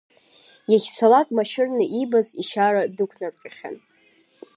Иахьцалак 0.71 1.27
машәырны 1.35 1.83
иибаз 1.95 2.27
ишьара 2.41 2.81
дықәнарҟьахьан. 2.95 3.75